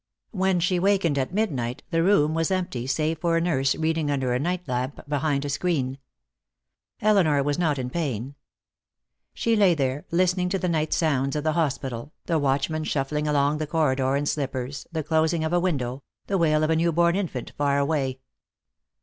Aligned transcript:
When 0.31 0.59
she 0.59 0.79
wakened, 0.79 1.19
at 1.19 1.31
midnight, 1.31 1.83
the 1.91 2.01
room 2.01 2.33
was 2.33 2.49
empty 2.49 2.87
save 2.87 3.19
for 3.19 3.37
a 3.37 3.39
nurse 3.41 3.75
reading 3.75 4.09
under 4.09 4.33
a 4.33 4.39
night 4.39 4.67
lamp 4.67 4.99
behind 5.07 5.45
a 5.45 5.49
screen. 5.49 5.99
Elinor 7.01 7.43
was 7.43 7.59
not 7.59 7.77
in 7.77 7.91
pain. 7.91 8.33
She 9.35 9.55
lay 9.55 9.75
there, 9.75 10.05
listening 10.09 10.49
to 10.49 10.57
the 10.57 10.67
night 10.67 10.91
sounds 10.91 11.35
of 11.35 11.43
the 11.43 11.53
hospital, 11.53 12.13
the 12.25 12.39
watchman 12.39 12.83
shuffling 12.83 13.27
along 13.27 13.59
the 13.59 13.67
corridor 13.67 14.15
in 14.15 14.25
slippers, 14.25 14.87
the 14.91 15.03
closing 15.03 15.43
of 15.43 15.53
a 15.53 15.59
window, 15.59 16.01
the 16.25 16.39
wail 16.39 16.63
of 16.63 16.71
a 16.71 16.75
newborn 16.75 17.15
infant 17.15 17.51
far 17.55 17.77
away. 17.77 18.21